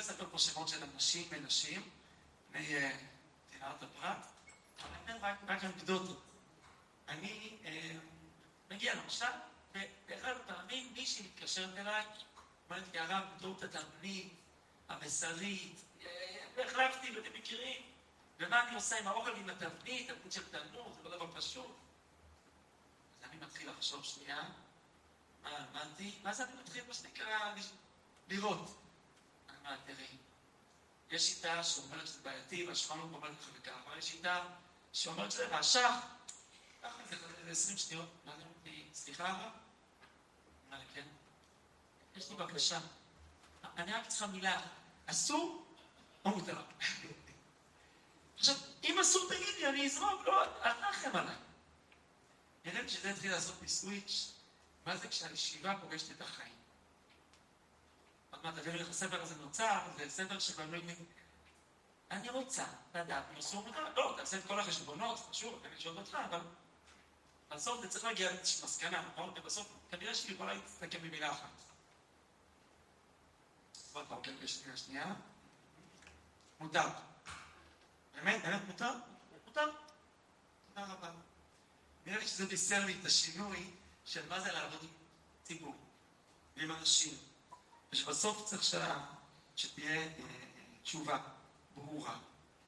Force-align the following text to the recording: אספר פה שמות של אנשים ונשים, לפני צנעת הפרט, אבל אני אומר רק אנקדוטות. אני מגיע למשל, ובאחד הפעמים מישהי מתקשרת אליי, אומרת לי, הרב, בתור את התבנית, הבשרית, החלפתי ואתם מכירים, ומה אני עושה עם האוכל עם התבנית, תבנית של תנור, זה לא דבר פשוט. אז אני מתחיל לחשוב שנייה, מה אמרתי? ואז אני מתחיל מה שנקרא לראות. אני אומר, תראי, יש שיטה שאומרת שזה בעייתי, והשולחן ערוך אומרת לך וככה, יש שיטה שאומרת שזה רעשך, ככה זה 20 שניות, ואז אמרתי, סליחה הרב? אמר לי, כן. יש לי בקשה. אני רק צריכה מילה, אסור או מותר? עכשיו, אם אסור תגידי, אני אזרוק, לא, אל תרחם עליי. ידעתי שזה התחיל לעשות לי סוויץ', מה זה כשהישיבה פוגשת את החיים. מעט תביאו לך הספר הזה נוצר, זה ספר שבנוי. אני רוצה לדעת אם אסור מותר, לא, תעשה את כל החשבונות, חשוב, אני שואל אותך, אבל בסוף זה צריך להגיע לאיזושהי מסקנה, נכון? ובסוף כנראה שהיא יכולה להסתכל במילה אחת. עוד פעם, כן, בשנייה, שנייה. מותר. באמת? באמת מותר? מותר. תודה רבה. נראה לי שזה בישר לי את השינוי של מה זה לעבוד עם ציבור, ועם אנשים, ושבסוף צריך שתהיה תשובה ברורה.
אספר 0.00 0.26
פה 0.30 0.38
שמות 0.38 0.68
של 0.68 0.82
אנשים 0.82 1.28
ונשים, 1.30 1.90
לפני 2.50 2.90
צנעת 3.50 3.82
הפרט, 3.82 4.26
אבל 4.82 4.90
אני 5.04 5.12
אומר 5.12 5.34
רק 5.46 5.64
אנקדוטות. 5.64 6.22
אני 7.08 7.56
מגיע 8.70 8.94
למשל, 8.94 9.26
ובאחד 9.70 10.32
הפעמים 10.36 10.92
מישהי 10.92 11.26
מתקשרת 11.26 11.76
אליי, 11.76 12.04
אומרת 12.70 12.92
לי, 12.92 12.98
הרב, 12.98 13.24
בתור 13.36 13.56
את 13.58 13.74
התבנית, 13.74 14.32
הבשרית, 14.88 15.80
החלפתי 16.58 17.16
ואתם 17.16 17.38
מכירים, 17.38 17.82
ומה 18.38 18.68
אני 18.68 18.74
עושה 18.74 18.98
עם 18.98 19.06
האוכל 19.06 19.36
עם 19.36 19.50
התבנית, 19.50 20.10
תבנית 20.10 20.32
של 20.32 20.48
תנור, 20.50 20.92
זה 20.96 21.08
לא 21.08 21.16
דבר 21.16 21.40
פשוט. 21.40 21.76
אז 23.22 23.30
אני 23.30 23.36
מתחיל 23.36 23.70
לחשוב 23.70 24.04
שנייה, 24.04 24.42
מה 25.42 25.64
אמרתי? 25.72 26.18
ואז 26.22 26.40
אני 26.40 26.52
מתחיל 26.60 26.84
מה 26.88 26.94
שנקרא 26.94 27.54
לראות. 28.28 28.82
אני 29.48 29.56
אומר, 29.58 29.76
תראי, 29.86 30.06
יש 31.10 31.22
שיטה 31.22 31.64
שאומרת 31.64 32.06
שזה 32.06 32.20
בעייתי, 32.22 32.66
והשולחן 32.66 32.98
ערוך 32.98 33.12
אומרת 33.12 33.32
לך 33.40 33.48
וככה, 33.54 33.98
יש 33.98 34.04
שיטה 34.04 34.46
שאומרת 34.92 35.32
שזה 35.32 35.48
רעשך, 35.48 35.90
ככה 36.82 37.02
זה 37.44 37.50
20 37.50 37.78
שניות, 37.78 38.08
ואז 38.24 38.34
אמרתי, 38.40 38.88
סליחה 38.92 39.28
הרב? 39.28 39.52
אמר 40.68 40.78
לי, 40.78 40.84
כן. 40.94 41.06
יש 42.16 42.30
לי 42.30 42.36
בקשה. 42.36 42.80
אני 43.76 43.92
רק 43.92 44.06
צריכה 44.06 44.26
מילה, 44.26 44.60
אסור 45.06 45.66
או 46.24 46.30
מותר? 46.30 46.62
עכשיו, 48.38 48.54
אם 48.84 48.98
אסור 49.00 49.28
תגידי, 49.28 49.66
אני 49.66 49.86
אזרוק, 49.86 50.26
לא, 50.26 50.44
אל 50.44 50.72
תרחם 50.72 51.16
עליי. 51.16 51.36
ידעתי 52.64 52.88
שזה 52.88 53.10
התחיל 53.10 53.30
לעשות 53.30 53.54
לי 53.62 53.68
סוויץ', 53.68 54.32
מה 54.86 54.96
זה 54.96 55.08
כשהישיבה 55.08 55.74
פוגשת 55.80 56.10
את 56.10 56.20
החיים. 56.20 56.63
מעט 58.44 58.54
תביאו 58.54 58.76
לך 58.76 58.88
הספר 58.88 59.22
הזה 59.22 59.34
נוצר, 59.34 59.80
זה 59.96 60.10
ספר 60.10 60.38
שבנוי. 60.38 60.80
אני 62.10 62.30
רוצה 62.30 62.64
לדעת 62.94 63.24
אם 63.32 63.36
אסור 63.36 63.66
מותר, 63.66 63.94
לא, 63.96 64.14
תעשה 64.16 64.38
את 64.38 64.46
כל 64.46 64.60
החשבונות, 64.60 65.18
חשוב, 65.30 65.62
אני 65.64 65.80
שואל 65.80 65.98
אותך, 65.98 66.14
אבל 66.14 66.40
בסוף 67.50 67.80
זה 67.80 67.88
צריך 67.88 68.04
להגיע 68.04 68.32
לאיזושהי 68.32 68.64
מסקנה, 68.64 69.02
נכון? 69.12 69.34
ובסוף 69.36 69.68
כנראה 69.90 70.14
שהיא 70.14 70.34
יכולה 70.34 70.54
להסתכל 70.54 70.98
במילה 70.98 71.32
אחת. 71.32 71.48
עוד 73.92 74.06
פעם, 74.08 74.22
כן, 74.22 74.34
בשנייה, 74.42 74.76
שנייה. 74.76 75.14
מותר. 76.60 76.88
באמת? 78.14 78.42
באמת 78.42 78.62
מותר? 78.66 78.92
מותר. 79.46 79.70
תודה 80.68 80.92
רבה. 80.92 81.10
נראה 82.06 82.18
לי 82.18 82.28
שזה 82.28 82.46
בישר 82.46 82.84
לי 82.84 82.96
את 83.00 83.06
השינוי 83.06 83.70
של 84.04 84.28
מה 84.28 84.40
זה 84.40 84.52
לעבוד 84.52 84.82
עם 84.82 84.88
ציבור, 85.44 85.74
ועם 86.56 86.72
אנשים, 86.72 87.18
ושבסוף 87.94 88.44
צריך 88.44 88.64
שתהיה 89.56 90.08
תשובה 90.82 91.18
ברורה. 91.74 92.16